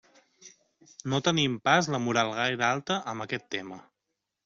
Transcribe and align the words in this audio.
No 1.13 1.19
tenim 1.27 1.59
pas 1.69 1.91
la 1.97 2.01
moral 2.09 2.35
gaire 2.41 2.69
alta 2.73 3.01
amb 3.15 3.29
aquest 3.31 3.51
tema. 3.59 3.83